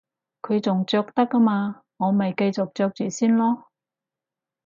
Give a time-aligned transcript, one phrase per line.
[0.41, 3.65] 佢仲着得吖嘛，我咪繼續着住先囉